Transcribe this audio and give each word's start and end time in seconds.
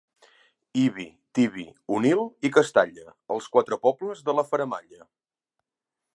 Ibi, 0.83 1.05
Tibi, 1.39 1.65
Onil 1.97 2.23
i 2.49 2.51
Castalla, 2.57 3.15
els 3.37 3.51
quatre 3.57 3.81
pobles 3.87 4.27
de 4.31 4.37
la 4.41 4.47
faramalla. 4.53 5.09